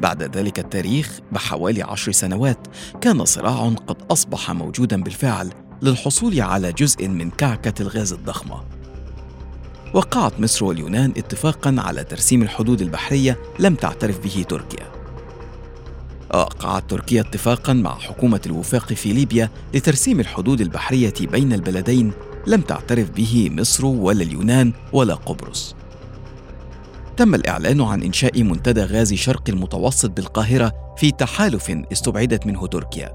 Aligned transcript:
بعد 0.03 0.37
ذلك 0.37 0.59
التاريخ 0.59 1.19
بحوالي 1.31 1.81
عشر 1.81 2.11
سنوات 2.11 2.67
كان 3.01 3.25
صراع 3.25 3.69
قد 3.87 3.97
أصبح 4.11 4.51
موجودا 4.51 5.03
بالفعل 5.03 5.49
للحصول 5.81 6.41
على 6.41 6.71
جزء 6.71 7.07
من 7.07 7.29
كعكة 7.29 7.81
الغاز 7.81 8.13
الضخمة. 8.13 8.63
وقعت 9.93 10.39
مصر 10.39 10.65
واليونان 10.65 11.13
اتفاقا 11.17 11.75
على 11.77 12.03
ترسيم 12.03 12.41
الحدود 12.41 12.81
البحرية 12.81 13.37
لم 13.59 13.75
تعترف 13.75 14.19
به 14.19 14.45
تركيا. 14.49 14.91
وقعت 16.33 16.89
تركيا 16.89 17.21
اتفاقا 17.21 17.73
مع 17.73 17.99
حكومة 17.99 18.41
الوفاق 18.45 18.93
في 18.93 19.13
ليبيا 19.13 19.49
لترسيم 19.73 20.19
الحدود 20.19 20.61
البحرية 20.61 21.13
بين 21.21 21.53
البلدين 21.53 22.11
لم 22.47 22.61
تعترف 22.61 23.09
به 23.09 23.49
مصر 23.51 23.85
ولا 23.85 24.23
اليونان 24.23 24.73
ولا 24.93 25.13
قبرص. 25.13 25.75
تم 27.17 27.35
الإعلان 27.35 27.81
عن 27.81 28.03
إنشاء 28.03 28.43
منتدى 28.43 28.83
غاز 28.83 29.13
شرق 29.13 29.49
المتوسط 29.49 30.09
بالقاهرة 30.11 30.71
في 30.97 31.11
تحالف 31.11 31.71
استبعدت 31.91 32.47
منه 32.47 32.67
تركيا. 32.67 33.11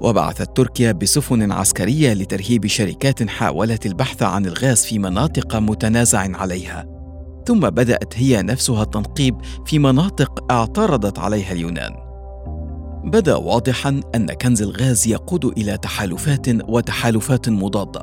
وبعثت 0.00 0.56
تركيا 0.56 0.92
بسفن 0.92 1.52
عسكرية 1.52 2.12
لترهيب 2.12 2.66
شركات 2.66 3.28
حاولت 3.28 3.86
البحث 3.86 4.22
عن 4.22 4.46
الغاز 4.46 4.84
في 4.84 4.98
مناطق 4.98 5.56
متنازع 5.56 6.36
عليها. 6.36 6.86
ثم 7.46 7.60
بدأت 7.60 8.14
هي 8.16 8.42
نفسها 8.42 8.82
التنقيب 8.82 9.36
في 9.66 9.78
مناطق 9.78 10.52
اعترضت 10.52 11.18
عليها 11.18 11.52
اليونان. 11.52 11.92
بدأ 13.04 13.36
واضحا 13.36 14.00
أن 14.14 14.26
كنز 14.26 14.62
الغاز 14.62 15.08
يقود 15.08 15.44
إلى 15.44 15.78
تحالفات 15.78 16.46
وتحالفات 16.68 17.48
مضادة، 17.48 18.00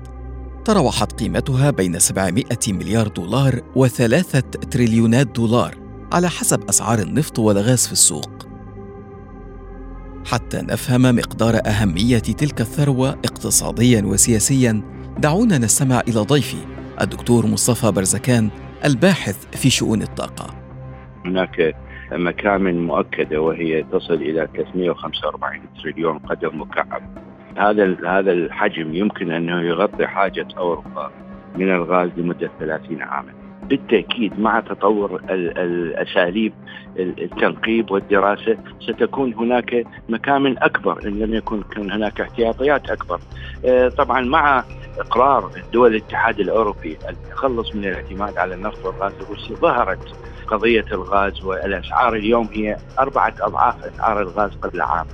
تراوحت 0.65 1.21
قيمتها 1.21 1.71
بين 1.71 1.99
700 1.99 2.45
مليار 2.69 3.09
دولار 3.09 3.61
وثلاثة 3.77 4.41
تريليونات 4.41 5.27
دولار 5.27 5.88
على 6.13 6.29
حسب 6.29 6.69
أسعار 6.69 6.99
النفط 6.99 7.39
والغاز 7.39 7.87
في 7.87 7.93
السوق. 7.93 8.49
حتى 10.33 10.63
نفهم 10.63 11.17
مقدار 11.17 11.55
أهمية 11.67 12.19
تلك 12.19 12.61
الثروة 12.61 13.09
اقتصاديا 13.09 14.03
وسياسيا 14.05 14.83
دعونا 15.19 15.59
نستمع 15.59 16.01
إلى 16.09 16.21
ضيفي 16.21 16.67
الدكتور 17.01 17.47
مصطفى 17.47 17.93
برزكان 17.93 18.51
الباحث 18.85 19.57
في 19.57 19.71
شؤون 19.71 20.03
الطاقة. 20.03 20.55
هناك 21.25 21.75
مكامن 22.13 22.87
مؤكدة 22.87 23.41
وهي 23.41 23.83
تصل 23.83 24.15
إلى 24.15 24.49
345 24.55 25.63
تريليون 25.83 26.19
قدم 26.19 26.61
مكعب. 26.61 27.03
هذا 27.57 27.97
هذا 28.07 28.33
الحجم 28.33 28.95
يمكن 28.95 29.31
أنه 29.31 29.61
يغطي 29.61 30.07
حاجة 30.07 30.49
أوروبا 30.59 31.11
من 31.57 31.71
الغاز 31.71 32.11
لمدة 32.17 32.51
30 32.61 33.03
عاما. 33.03 33.48
بالتأكيد 33.69 34.41
مع 34.41 34.61
تطور 34.61 35.21
الأساليب 35.31 36.53
التنقيب 36.99 37.91
والدراسة 37.91 38.57
ستكون 38.81 39.35
هناك 39.35 39.85
مكامن 40.09 40.59
أكبر 40.63 41.07
إن 41.07 41.19
لم 41.19 41.35
يكن 41.35 41.63
هناك 41.77 42.21
احتياطيات 42.21 42.91
أكبر. 42.91 43.21
آه، 43.65 43.89
طبعا 43.89 44.21
مع 44.21 44.65
إقرار 44.99 45.51
دول 45.73 45.91
الاتحاد 45.97 46.41
الأوروبي 46.41 46.99
التخلص 47.11 47.75
من 47.75 47.85
الاعتماد 47.85 48.39
على 48.39 48.55
النفط 48.55 48.85
والغاز 48.87 49.13
الروسي 49.21 49.55
ظهرت 49.55 50.15
قضية 50.49 50.85
الغاز 50.93 51.45
والأسعار 51.45 52.15
اليوم 52.15 52.49
هي 52.53 52.77
أربعة 52.99 53.35
أضعاف 53.41 53.85
أسعار 53.85 54.21
الغاز 54.21 54.51
قبل 54.63 54.81
عام. 54.81 55.07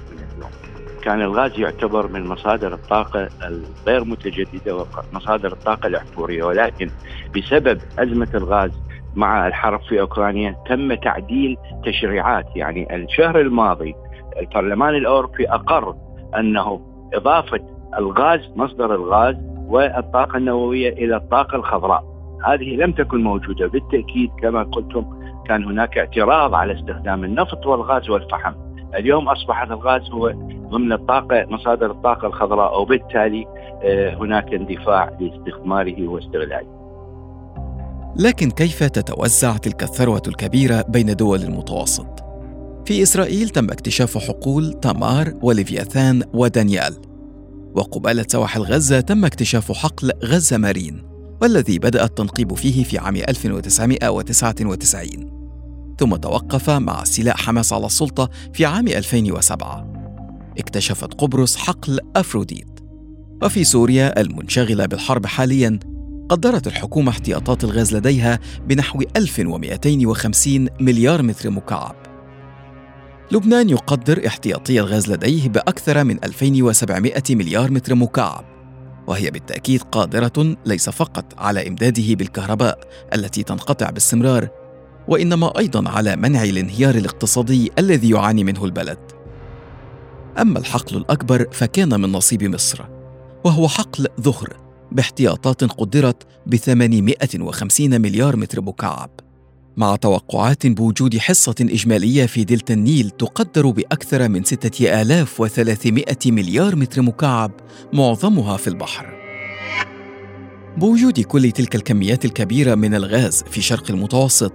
كان 1.04 1.22
الغاز 1.22 1.58
يعتبر 1.58 2.08
من 2.08 2.26
مصادر 2.26 2.74
الطاقة 2.74 3.28
الغير 3.42 4.04
متجددة 4.04 4.76
ومصادر 5.12 5.52
الطاقة 5.52 5.86
الأحفورية 5.86 6.44
ولكن 6.44 6.90
بسبب 7.36 7.78
أزمة 7.98 8.28
الغاز 8.34 8.70
مع 9.14 9.46
الحرب 9.46 9.80
في 9.80 10.00
أوكرانيا 10.00 10.56
تم 10.68 10.94
تعديل 10.94 11.56
تشريعات. 11.84 12.46
يعني 12.56 12.96
الشهر 12.96 13.40
الماضي 13.40 13.94
البرلمان 14.40 14.94
الأوروبي 14.94 15.48
أقر 15.48 15.94
أنه 16.38 16.80
إضافة 17.14 17.60
الغاز 17.98 18.40
مصدر 18.56 18.94
الغاز 18.94 19.36
والطاقة 19.66 20.36
النووية 20.36 20.92
إلى 20.92 21.16
الطاقة 21.16 21.56
الخضراء. 21.56 22.04
هذه 22.46 22.76
لم 22.76 22.92
تكن 22.92 23.22
موجودة. 23.22 23.66
بالتأكيد 23.66 24.30
كما 24.42 24.62
قلتم 24.62 25.04
كان 25.48 25.64
هناك 25.64 25.98
اعتراض 25.98 26.54
على 26.54 26.72
استخدام 26.80 27.24
النفط 27.24 27.66
والغاز 27.66 28.10
والفحم. 28.10 28.52
اليوم 28.96 29.28
أصبح 29.28 29.62
الغاز 29.62 30.10
هو 30.10 30.34
ضمن 30.70 30.92
الطاقة 30.92 31.46
مصادر 31.48 31.90
الطاقة 31.90 32.26
الخضراء 32.26 32.80
وبالتالي 32.80 33.46
آه، 33.82 34.14
هناك 34.14 34.54
اندفاع 34.54 35.16
لاستثماره 35.20 36.08
واستغلاله. 36.08 36.84
لكن 38.16 38.50
كيف 38.50 38.82
تتوزع 38.82 39.56
تلك 39.56 39.82
الثروة 39.82 40.22
الكبيرة 40.26 40.84
بين 40.88 41.16
دول 41.16 41.42
المتوسط؟ 41.42 42.24
في 42.86 43.02
إسرائيل 43.02 43.48
تم 43.48 43.70
اكتشاف 43.70 44.18
حقول 44.18 44.72
تمار 44.72 45.32
وليفياثان 45.42 46.22
ودانيال. 46.34 46.94
وقبالة 47.74 48.24
سواحل 48.28 48.60
غزة 48.60 49.00
تم 49.00 49.24
اكتشاف 49.24 49.72
حقل 49.72 50.10
غزة 50.24 50.56
مارين 50.56 51.02
والذي 51.42 51.78
بدأ 51.78 52.04
التنقيب 52.04 52.54
فيه 52.54 52.84
في 52.84 52.98
عام 52.98 53.16
1999 53.16 55.33
ثم 55.98 56.16
توقف 56.16 56.70
مع 56.70 57.02
استيلاء 57.02 57.36
حماس 57.36 57.72
على 57.72 57.86
السلطة 57.86 58.30
في 58.52 58.64
عام 58.64 58.88
2007 58.88 59.94
اكتشفت 60.58 61.14
قبرص 61.14 61.56
حقل 61.56 61.98
أفروديت. 62.16 62.80
وفي 63.42 63.64
سوريا 63.64 64.20
المنشغلة 64.20 64.86
بالحرب 64.86 65.26
حالياً 65.26 65.78
قدرت 66.28 66.66
الحكومة 66.66 67.10
احتياطات 67.10 67.64
الغاز 67.64 67.96
لديها 67.96 68.38
بنحو 68.66 69.02
1250 69.16 70.68
مليار 70.80 71.22
متر 71.22 71.50
مكعب. 71.50 71.96
لبنان 73.32 73.70
يقدر 73.70 74.26
احتياطي 74.26 74.80
الغاز 74.80 75.10
لديه 75.10 75.48
بأكثر 75.48 76.04
من 76.04 76.24
2700 76.24 77.22
مليار 77.30 77.70
متر 77.70 77.94
مكعب. 77.94 78.44
وهي 79.06 79.30
بالتأكيد 79.30 79.82
قادرة 79.82 80.56
ليس 80.66 80.90
فقط 80.90 81.34
على 81.38 81.68
إمداده 81.68 82.14
بالكهرباء 82.14 82.78
التي 83.14 83.42
تنقطع 83.42 83.90
باستمرار 83.90 84.63
وإنما 85.08 85.58
أيضا 85.58 85.88
على 85.88 86.16
منع 86.16 86.44
الانهيار 86.44 86.94
الاقتصادي 86.94 87.72
الذي 87.78 88.10
يعاني 88.10 88.44
منه 88.44 88.64
البلد 88.64 88.98
أما 90.40 90.58
الحقل 90.58 90.96
الأكبر 90.96 91.46
فكان 91.52 92.00
من 92.00 92.12
نصيب 92.12 92.42
مصر 92.42 92.84
وهو 93.44 93.68
حقل 93.68 94.06
ظهر 94.20 94.56
باحتياطات 94.92 95.64
قدرت 95.64 96.22
ب 96.46 96.56
850 96.56 98.00
مليار 98.00 98.36
متر 98.36 98.60
مكعب 98.60 99.10
مع 99.76 99.96
توقعات 99.96 100.66
بوجود 100.66 101.18
حصة 101.18 101.54
إجمالية 101.60 102.26
في 102.26 102.44
دلتا 102.44 102.74
النيل 102.74 103.10
تقدر 103.10 103.70
بأكثر 103.70 104.28
من 104.28 104.44
6300 104.44 106.04
مليار 106.26 106.76
متر 106.76 107.02
مكعب 107.02 107.50
معظمها 107.92 108.56
في 108.56 108.68
البحر. 108.68 109.14
بوجود 110.76 111.20
كل 111.20 111.50
تلك 111.50 111.74
الكميات 111.74 112.24
الكبيرة 112.24 112.74
من 112.74 112.94
الغاز 112.94 113.44
في 113.50 113.60
شرق 113.60 113.90
المتوسط، 113.90 114.52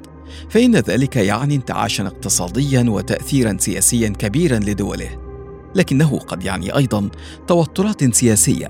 فإن 0.49 0.75
ذلك 0.75 1.15
يعني 1.15 1.55
انتعاشا 1.55 2.07
اقتصاديا 2.07 2.85
وتأثيرا 2.89 3.57
سياسيا 3.59 4.09
كبيرا 4.09 4.59
لدوله. 4.59 5.29
لكنه 5.75 6.19
قد 6.19 6.43
يعني 6.43 6.75
أيضا 6.75 7.09
توترات 7.47 8.03
سياسية 8.13 8.67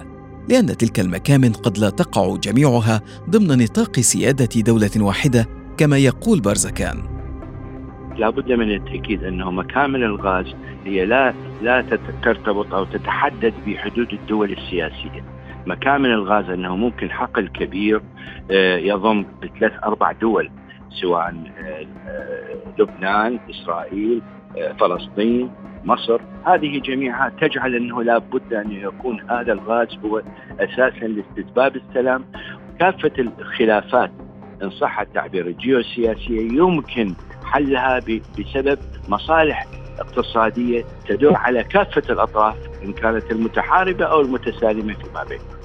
لأن 0.49 0.77
تلك 0.77 0.99
المكامن 0.99 1.53
قد 1.53 1.77
لا 1.77 1.89
تقع 1.89 2.35
جميعها 2.35 3.01
ضمن 3.29 3.63
نطاق 3.63 3.99
سيادة 3.99 4.61
دولة 4.61 4.91
واحدة 4.97 5.47
كما 5.77 5.97
يقول 5.97 6.39
بارزكان 6.39 7.19
لابد 8.17 8.51
من 8.51 8.71
التأكيد 8.71 9.23
أنه 9.23 9.51
مكامن 9.51 10.03
الغاز 10.03 10.55
هي 10.85 11.05
لا 11.05 11.33
لا 11.61 11.99
ترتبط 12.23 12.73
أو 12.73 12.85
تتحدد 12.85 13.53
بحدود 13.67 14.13
الدول 14.13 14.51
السياسية. 14.51 15.23
مكامن 15.65 16.11
الغاز 16.11 16.49
أنه 16.49 16.75
ممكن 16.75 17.11
حقل 17.11 17.47
كبير 17.47 18.01
آه، 18.51 18.77
يضم 18.77 19.25
ثلاث 19.59 19.71
أربع 19.83 20.11
دول 20.11 20.49
سواء 21.01 21.33
آه، 21.57 22.55
لبنان، 22.79 23.39
إسرائيل، 23.49 24.21
آه، 24.57 24.71
فلسطين، 24.71 25.51
مصر، 25.83 26.21
هذه 26.45 26.79
جميعها 26.79 27.31
تجعل 27.41 27.75
أنه 27.75 28.03
لابد 28.03 28.53
أن 28.53 28.71
يكون 28.71 29.21
هذا 29.29 29.53
الغاز 29.53 29.87
هو 30.05 30.21
أساسا 30.59 31.05
لاستتباب 31.05 31.75
السلام 31.75 32.25
كافة 32.79 33.11
الخلافات 33.19 34.11
إن 34.63 34.69
صح 34.69 34.99
التعبير 34.99 35.47
الجيوسياسية 35.47 36.41
يمكن 36.41 37.15
حلها 37.43 37.99
بسبب 38.39 38.79
مصالح 39.09 39.67
اقتصادية 39.99 40.85
تدور 41.07 41.35
على 41.35 41.63
كافة 41.63 42.03
الأطراف 42.13 42.55
إن 42.83 42.93
كانت 42.93 43.31
المتحاربة 43.31 44.05
أو 44.05 44.21
المتسالمة 44.21 44.93
فيما 44.93 45.23
بينها. 45.23 45.59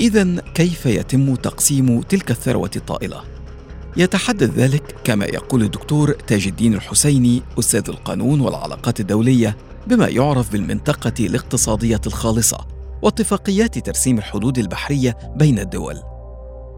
اذا 0.00 0.42
كيف 0.54 0.86
يتم 0.86 1.34
تقسيم 1.34 2.00
تلك 2.00 2.30
الثروة 2.30 2.70
الطائلة؟ 2.76 3.33
يتحدث 3.96 4.58
ذلك 4.58 4.94
كما 5.04 5.24
يقول 5.24 5.62
الدكتور 5.62 6.08
تاج 6.08 6.46
الدين 6.46 6.74
الحسيني 6.74 7.42
أستاذ 7.58 7.88
القانون 7.88 8.40
والعلاقات 8.40 9.00
الدولية 9.00 9.56
بما 9.86 10.08
يعرف 10.08 10.52
بالمنطقة 10.52 11.12
الاقتصادية 11.20 12.00
الخالصة 12.06 12.58
واتفاقيات 13.02 13.78
ترسيم 13.78 14.18
الحدود 14.18 14.58
البحرية 14.58 15.14
بين 15.36 15.58
الدول. 15.58 15.94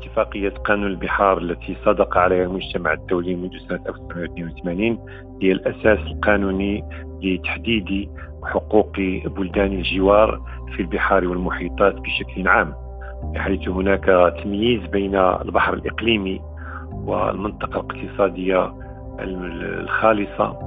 اتفاقية 0.02 0.48
قانون 0.48 0.86
البحار 0.86 1.38
التي 1.38 1.76
صدق 1.84 2.16
عليها 2.16 2.44
المجتمع 2.44 2.92
الدولي 2.92 3.34
منذ 3.34 3.52
سنة 3.68 3.80
1982 3.88 4.98
هي 5.42 5.52
الأساس 5.52 5.98
القانوني 5.98 6.84
لتحديد 7.22 8.10
حقوق 8.44 8.92
بلدان 9.26 9.72
الجوار 9.72 10.42
في 10.76 10.82
البحار 10.82 11.28
والمحيطات 11.28 11.94
بشكل 11.94 12.48
عام 12.48 12.74
بحيث 13.34 13.68
هناك 13.68 14.34
تمييز 14.44 14.80
بين 14.86 15.14
البحر 15.14 15.74
الإقليمي 15.74 16.40
والمنطقة 17.06 17.80
الاقتصادية 17.80 18.72
الخالصة 19.20 20.58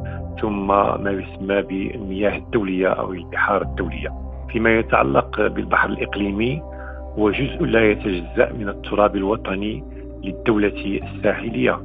ثم 0.42 0.68
ما 1.04 1.12
يسمى 1.12 1.62
بالمياه 1.62 2.38
الدولية 2.38 2.88
أو 2.88 3.14
البحار 3.14 3.62
الدولية. 3.62 4.10
فيما 4.50 4.80
يتعلق 4.80 5.48
بالبحر 5.48 5.90
الإقليمي 5.90 6.62
هو 7.20 7.32
جزء 7.32 7.66
لا 7.66 7.92
يتجزأ 7.92 8.54
من 8.60 8.70
التراب 8.70 9.16
الوطني 9.16 9.84
للدولة 10.24 11.02
الساحلية. 11.04 11.80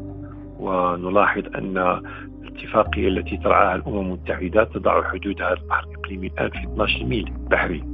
ونلاحظ 0.59 1.43
أن 1.55 2.01
الاتفاقية 2.43 3.09
التي 3.09 3.37
ترعاها 3.37 3.77
الأمم 3.77 4.01
المتحدة 4.01 4.65
تضع 4.65 5.03
حدودها 5.03 5.53
البحر 5.53 5.85
الإقليمي 5.85 6.27
الآن 6.27 6.51
في 6.51 6.59
12 6.59 7.05
ميل 7.05 7.33
بحري. 7.51 7.85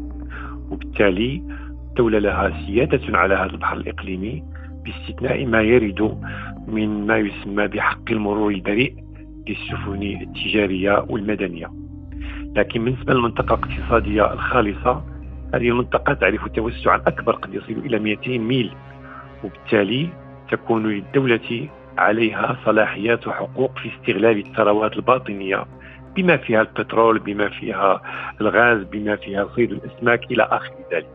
وبالتالي 0.70 1.42
الدولة 1.88 2.18
لها 2.18 2.52
سيادة 2.66 3.18
على 3.18 3.34
هذا 3.34 3.50
البحر 3.50 3.76
الإقليمي. 3.76 4.44
باستثناء 4.84 5.46
ما 5.46 5.62
يرد 5.62 6.18
من 6.66 7.06
ما 7.06 7.18
يسمى 7.18 7.68
بحق 7.68 8.10
المرور 8.10 8.50
البريء 8.50 8.94
للسفن 9.48 10.02
التجارية 10.02 11.04
والمدنية. 11.08 11.70
لكن 12.56 12.84
بالنسبة 12.84 13.14
للمنطقة 13.14 13.54
الاقتصادية 13.54 14.32
الخالصة 14.32 15.04
هذه 15.54 15.68
المنطقة 15.68 16.12
تعرف 16.12 16.48
توسعا 16.48 16.96
أكبر 16.96 17.32
قد 17.32 17.54
يصل 17.54 17.72
إلى 17.72 17.98
200 17.98 18.38
ميل. 18.38 18.74
وبالتالي 19.44 20.08
تكون 20.50 20.86
للدولة 20.86 21.68
عليها 21.98 22.56
صلاحيات 22.64 23.26
وحقوق 23.28 23.78
في 23.78 23.88
استغلال 23.88 24.38
الثروات 24.38 24.96
الباطنية 24.96 25.64
بما 26.16 26.36
فيها 26.36 26.60
البترول 26.60 27.18
بما 27.18 27.48
فيها 27.48 28.02
الغاز 28.40 28.82
بما 28.82 29.16
فيها 29.16 29.48
صيد 29.56 29.72
الأسماك 29.72 30.30
إلى 30.30 30.42
آخر 30.42 30.72
ذلك. 30.92 31.08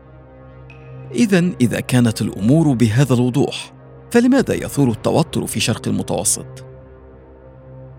إذا 1.14 1.50
إذا 1.60 1.80
كانت 1.80 2.22
الأمور 2.22 2.72
بهذا 2.72 3.14
الوضوح 3.14 3.72
فلماذا 4.10 4.54
يثور 4.54 4.90
التوتر 4.90 5.46
في 5.46 5.60
شرق 5.60 5.88
المتوسط؟ 5.88 6.64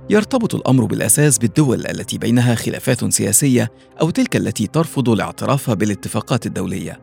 يرتبط 0.09 0.55
الأمر 0.55 0.85
بالأساس 0.85 1.37
بالدول 1.37 1.85
التي 1.87 2.17
بينها 2.17 2.55
خلافات 2.55 3.13
سياسية 3.13 3.71
أو 4.01 4.09
تلك 4.09 4.35
التي 4.35 4.67
ترفض 4.67 5.09
الاعتراف 5.09 5.69
بالاتفاقات 5.69 6.45
الدولية. 6.45 6.99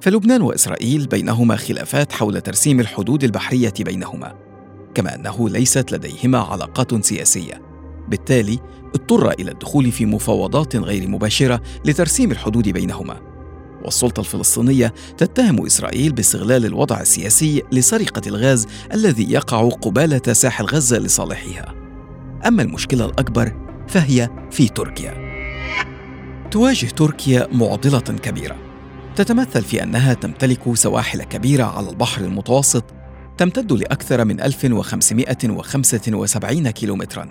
فلبنان 0.00 0.42
وإسرائيل 0.42 1.06
بينهما 1.06 1.56
خلافات 1.56 2.12
حول 2.12 2.40
ترسيم 2.40 2.80
الحدود 2.80 3.24
البحرية 3.24 3.74
بينهما 3.80 4.34
كما 4.94 5.14
أنه 5.14 5.48
ليست 5.48 5.92
لديهما 5.92 6.38
علاقات 6.38 7.04
سياسية. 7.04 7.62
بالتالي 8.08 8.58
اضطر 8.94 9.30
إلى 9.30 9.50
الدخول 9.50 9.92
في 9.92 10.06
مفاوضات 10.06 10.76
غير 10.76 11.08
مباشرة 11.08 11.62
لترسيم 11.84 12.30
الحدود 12.30 12.68
بينهما. 12.68 13.25
والسلطة 13.86 14.20
الفلسطينية 14.20 14.94
تتهم 15.18 15.66
إسرائيل 15.66 16.12
باستغلال 16.12 16.64
الوضع 16.64 17.00
السياسي 17.00 17.62
لسرقة 17.72 18.22
الغاز 18.26 18.66
الذي 18.92 19.32
يقع 19.32 19.68
قبالة 19.68 20.32
ساحل 20.32 20.64
غزة 20.64 20.98
لصالحها. 20.98 21.74
أما 22.46 22.62
المشكلة 22.62 23.04
الأكبر 23.04 23.52
فهي 23.88 24.30
في 24.50 24.68
تركيا. 24.68 25.14
تواجه 26.50 26.86
تركيا 26.86 27.48
معضلة 27.52 28.00
كبيرة. 28.00 28.56
تتمثل 29.16 29.62
في 29.62 29.82
أنها 29.82 30.14
تمتلك 30.14 30.74
سواحل 30.74 31.22
كبيرة 31.22 31.64
على 31.64 31.90
البحر 31.90 32.24
المتوسط 32.24 32.84
تمتد 33.38 33.72
لأكثر 33.72 34.24
من 34.24 34.40
1575 34.40 36.70
كيلومترا. 36.70 37.28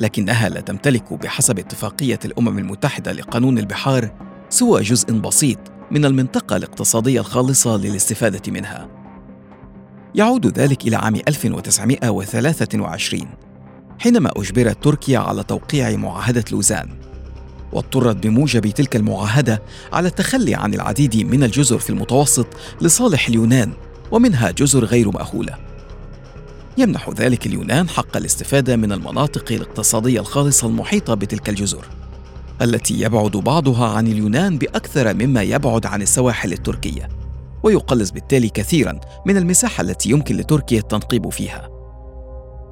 لكنها 0.00 0.48
لا 0.48 0.60
تمتلك 0.60 1.12
بحسب 1.12 1.58
اتفاقية 1.58 2.18
الأمم 2.24 2.58
المتحدة 2.58 3.12
لقانون 3.12 3.58
البحار 3.58 4.12
سوى 4.48 4.82
جزء 4.82 5.12
بسيط 5.12 5.71
من 5.92 6.04
المنطقة 6.04 6.56
الاقتصادية 6.56 7.20
الخالصة 7.20 7.76
للاستفادة 7.76 8.52
منها. 8.52 8.88
يعود 10.14 10.58
ذلك 10.58 10.86
إلى 10.86 10.96
عام 10.96 11.14
1923 11.14 13.26
حينما 13.98 14.30
أجبرت 14.36 14.84
تركيا 14.84 15.18
على 15.18 15.44
توقيع 15.44 15.96
معاهدة 15.96 16.44
لوزان 16.52 16.88
واضطرت 17.72 18.16
بموجب 18.16 18.66
تلك 18.66 18.96
المعاهدة 18.96 19.62
على 19.92 20.08
التخلي 20.08 20.54
عن 20.54 20.74
العديد 20.74 21.16
من 21.16 21.44
الجزر 21.44 21.78
في 21.78 21.90
المتوسط 21.90 22.46
لصالح 22.80 23.28
اليونان 23.28 23.72
ومنها 24.10 24.50
جزر 24.50 24.84
غير 24.84 25.10
مأهولة 25.10 25.58
يمنح 26.78 27.10
ذلك 27.10 27.46
اليونان 27.46 27.88
حق 27.88 28.16
الاستفادة 28.16 28.76
من 28.76 28.92
المناطق 28.92 29.52
الاقتصادية 29.52 30.20
الخالصة 30.20 30.66
المحيطة 30.66 31.14
بتلك 31.14 31.48
الجزر 31.48 32.01
التي 32.62 33.00
يبعد 33.00 33.30
بعضها 33.30 33.86
عن 33.86 34.06
اليونان 34.06 34.58
بأكثر 34.58 35.14
مما 35.14 35.42
يبعد 35.42 35.86
عن 35.86 36.02
السواحل 36.02 36.52
التركية 36.52 37.08
ويقلص 37.62 38.10
بالتالي 38.10 38.48
كثيرا 38.48 39.00
من 39.26 39.36
المساحة 39.36 39.80
التي 39.80 40.10
يمكن 40.10 40.36
لتركيا 40.36 40.78
التنقيب 40.78 41.28
فيها 41.28 41.68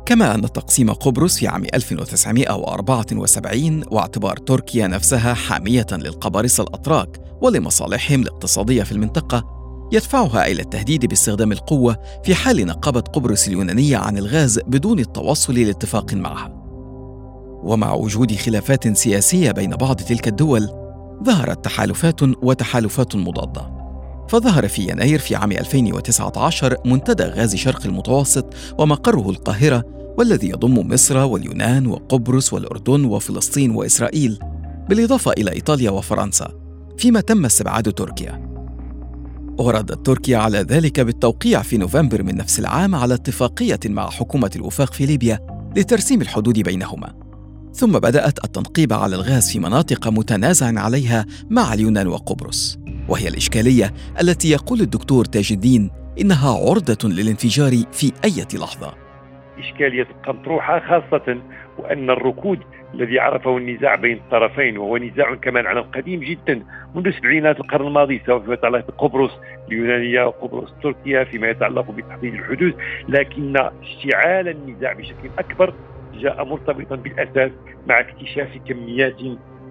كما 0.07 0.35
أن 0.35 0.43
تقسيم 0.43 0.93
قبرص 0.93 1.39
في 1.39 1.49
عام 1.49 1.65
1974 1.75 3.85
واعتبار 3.91 4.37
تركيا 4.37 4.87
نفسها 4.87 5.35
حامية 5.35 5.87
للقبارصة 5.93 6.63
الأتراك 6.63 7.21
ولمصالحهم 7.43 8.21
الاقتصادية 8.21 8.83
في 8.83 8.93
المنطقة 8.93 9.61
يدفعها 9.93 10.47
إلى 10.47 10.63
التهديد 10.63 11.07
باستخدام 11.07 11.53
القوة 11.53 11.97
في 12.25 12.35
حال 12.35 12.67
نقبت 12.67 13.09
قبرص 13.09 13.47
اليونانية 13.47 13.97
عن 13.97 14.19
الغاز 14.19 14.61
بدون 14.67 14.99
التوصل 14.99 15.55
لاتفاق 15.55 16.15
معها. 16.15 16.60
ومع 17.63 17.93
وجود 17.93 18.35
خلافات 18.35 18.97
سياسية 18.97 19.51
بين 19.51 19.71
بعض 19.71 19.97
تلك 19.97 20.29
الدول، 20.29 20.69
ظهرت 21.25 21.65
تحالفات 21.65 22.23
وتحالفات 22.23 23.17
مضادة. 23.17 23.81
فظهر 24.29 24.69
في 24.69 24.83
يناير 24.83 25.19
في 25.19 25.35
عام 25.35 25.53
2019 25.53 26.77
منتدى 26.85 27.25
غاز 27.25 27.57
شرق 27.57 27.87
المتوسط 27.87 28.55
ومقره 28.79 29.31
القاهرة 29.31 29.85
والذي 30.19 30.49
يضم 30.49 30.93
مصر 30.93 31.19
واليونان 31.19 31.87
وقبرص 31.87 32.53
والأردن 32.53 33.05
وفلسطين 33.05 33.71
وإسرائيل 33.71 34.39
بالإضافة 34.89 35.33
إلى 35.33 35.53
إيطاليا 35.53 35.91
وفرنسا 35.91 36.49
فيما 36.99 37.21
تم 37.21 37.45
استبعاد 37.45 37.93
تركيا 37.93 38.51
وردت 39.59 40.07
تركيا 40.07 40.39
على 40.39 40.59
ذلك 40.59 41.01
بالتوقيع 41.01 41.63
في 41.63 41.77
نوفمبر 41.77 42.23
من 42.23 42.37
نفس 42.37 42.59
العام 42.59 42.95
على 42.95 43.15
اتفاقية 43.15 43.81
مع 43.87 44.11
حكومة 44.11 44.51
الوفاق 44.57 44.93
في 44.93 45.07
ليبيا 45.07 45.39
لترسيم 45.77 46.21
الحدود 46.21 46.59
بينهما 46.59 47.20
ثم 47.73 47.93
بدأت 47.93 48.45
التنقيب 48.45 48.93
على 48.93 49.17
الغاز 49.17 49.53
في 49.53 49.59
مناطق 49.59 50.09
متنازع 50.09 50.81
عليها 50.81 51.27
مع 51.51 51.75
اليونان 51.75 52.09
وقبرص. 52.09 52.79
وهي 53.09 53.29
الإشكالية 53.29 53.93
التي 54.21 54.51
يقول 54.51 54.81
الدكتور 54.81 55.25
تاج 55.25 55.49
الدين 55.53 55.91
إنها 56.21 56.51
عرضة 56.51 57.09
للانفجار 57.09 57.73
في 57.93 58.13
أي 58.25 58.59
لحظة. 58.61 58.95
إشكالية 59.59 60.07
مطروحة 60.29 60.81
خاصة 60.81 61.39
وأن 61.79 62.11
الركود 62.11 62.59
الذي 62.95 63.19
عرفه 63.19 63.57
النزاع 63.57 63.95
بين 63.95 64.17
الطرفين 64.17 64.79
وهو 64.79 64.97
نزاع 64.97 65.35
كمان 65.35 65.67
على 65.67 65.81
قديم 65.81 66.21
جدا 66.21 66.63
منذ 66.95 67.11
سبعينات 67.19 67.61
القرن 67.61 67.87
الماضي 67.87 68.23
سواء 68.27 68.41
فيما 68.41 68.55
يتعلق 68.55 68.87
بقبرص 68.87 69.31
اليونانية 69.69 70.23
وقبرص 70.27 70.75
تركيا 70.83 71.25
فيما 71.25 71.49
يتعلق 71.49 71.91
بتحديد 71.91 72.35
الحدود 72.35 72.75
لكن 73.09 73.57
اشتعال 73.57 74.49
النزاع 74.49 74.93
بشكل 74.93 75.31
أكبر 75.39 75.75
جاء 76.21 76.45
مرتبطا 76.45 76.97
بالأساس 76.97 77.51
مع 77.89 78.01
اكتشاف 78.01 78.49
كميات 78.69 79.21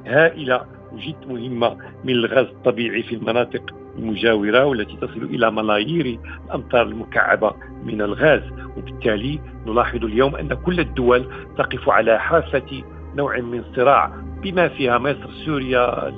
هائلة 0.05 0.61
جد 0.93 1.27
مهمة 1.27 1.77
من 2.03 2.13
الغاز 2.13 2.45
الطبيعي 2.45 3.03
في 3.03 3.15
المناطق 3.15 3.75
المجاورة 3.97 4.65
والتي 4.65 4.97
تصل 4.97 5.23
إلى 5.23 5.51
ملايير 5.51 6.19
الأمتار 6.45 6.81
المكعبة 6.81 7.53
من 7.83 8.01
الغاز. 8.01 8.41
وبالتالي 8.77 9.39
نلاحظ 9.67 10.05
اليوم 10.05 10.35
أن 10.35 10.53
كل 10.53 10.79
الدول 10.79 11.25
تقف 11.57 11.89
على 11.89 12.19
حافة 12.19 12.83
نوع 13.15 13.39
من 13.39 13.63
صراع 13.75 14.11
بما 14.43 14.67
فيها 14.67 14.97
مصر 14.97 15.29
سوريا 15.45 16.13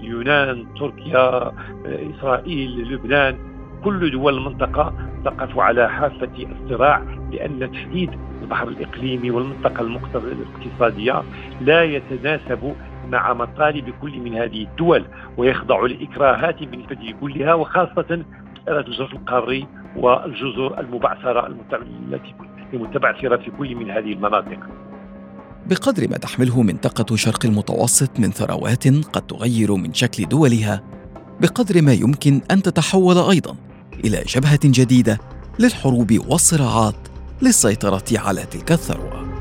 اليونان 0.00 0.74
تركيا 0.74 1.52
إسرائيل 1.86 2.92
لبنان. 2.92 3.51
كل 3.84 4.10
دول 4.10 4.38
المنطقة 4.38 4.94
تقف 5.24 5.58
على 5.58 5.90
حافة 5.90 6.30
الصراع 6.38 7.02
لأن 7.32 7.72
تحديد 7.72 8.10
البحر 8.42 8.68
الإقليمي 8.68 9.30
والمنطقة 9.30 9.80
الاقتصادية 10.14 11.22
لا 11.60 11.82
يتناسب 11.82 12.74
مع 13.08 13.32
مطالب 13.32 13.94
كل 14.02 14.20
من 14.20 14.34
هذه 14.34 14.62
الدول 14.62 15.04
ويخضع 15.36 15.86
لإكراهات 15.86 16.62
بالنسبة 16.62 17.14
كلها 17.20 17.54
وخاصة 17.54 18.24
مسألة 18.62 18.80
الجزر 18.80 19.12
القاري 19.12 19.66
والجزر 19.96 20.80
المبعثرة 20.80 21.46
التي 21.46 22.34
المتبعثرة 22.74 23.36
في 23.36 23.50
كل 23.50 23.74
من 23.76 23.90
هذه 23.90 24.12
المناطق. 24.12 24.58
بقدر 25.66 26.08
ما 26.10 26.16
تحمله 26.16 26.62
منطقة 26.62 27.16
شرق 27.16 27.46
المتوسط 27.46 28.20
من 28.20 28.30
ثروات 28.30 28.88
قد 28.88 29.22
تغير 29.22 29.74
من 29.74 29.92
شكل 29.94 30.24
دولها 30.24 30.82
بقدر 31.40 31.82
ما 31.82 31.92
يمكن 31.92 32.40
أن 32.50 32.62
تتحول 32.62 33.16
أيضا. 33.18 33.56
إلى 34.04 34.24
جبهة 34.28 34.60
جديدة 34.64 35.20
للحروب 35.58 36.18
والصراعات 36.28 37.08
للسيطرة 37.42 38.04
على 38.12 38.42
تلك 38.42 38.72
الثروة. 38.72 39.31